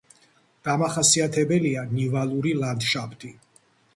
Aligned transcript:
დამახასიათებელია 0.67 1.85
ნივალური 1.91 2.53
ლანდშაფტი. 2.63 3.33